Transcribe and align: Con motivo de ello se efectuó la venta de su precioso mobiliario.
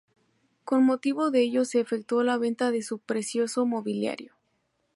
Con 0.63 0.83
motivo 0.83 1.29
de 1.29 1.41
ello 1.41 1.63
se 1.63 1.79
efectuó 1.79 2.23
la 2.23 2.39
venta 2.39 2.71
de 2.71 2.81
su 2.81 2.97
precioso 2.97 3.67
mobiliario. 3.67 4.33